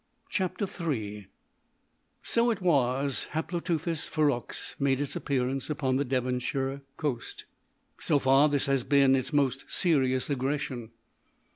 III 0.39 1.27
So 2.23 2.49
it 2.49 2.59
was 2.59 3.27
Haploteuthis 3.33 4.09
ferox 4.09 4.75
made 4.79 4.99
its 4.99 5.15
appearance 5.15 5.69
upon 5.69 5.97
the 5.97 6.05
Devonshire 6.05 6.81
coast. 6.97 7.45
So 7.99 8.17
far, 8.17 8.49
this 8.49 8.65
has 8.65 8.83
been 8.83 9.15
its 9.15 9.31
most 9.31 9.71
serious 9.71 10.27
aggression. 10.27 10.89